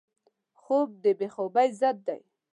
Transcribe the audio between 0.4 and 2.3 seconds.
خوب د بې خوبۍ ضد دی